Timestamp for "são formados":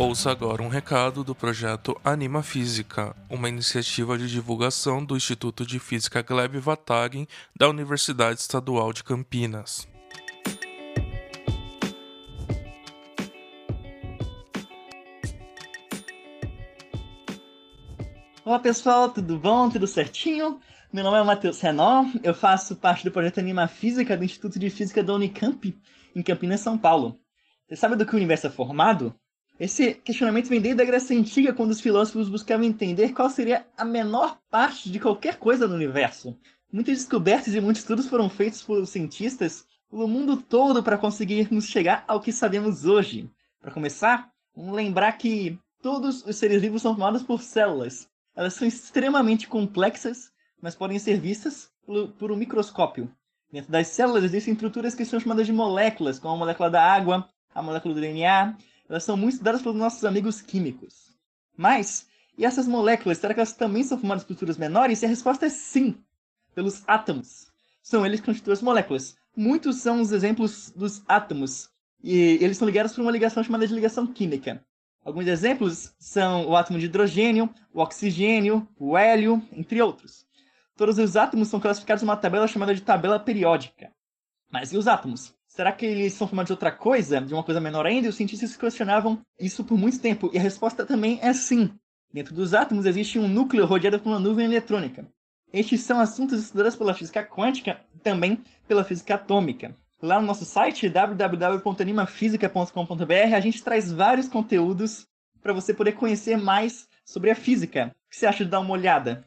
46.80-47.22, 86.14-86.48